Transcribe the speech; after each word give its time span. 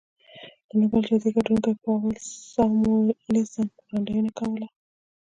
د 0.67 0.69
نوبل 0.79 1.01
جایزې 1.09 1.29
ګټونکي 1.37 1.71
پاول 1.83 2.15
ساموېلسن 2.53 3.67
وړاندوینه 3.75 4.31
کوله 4.39 4.67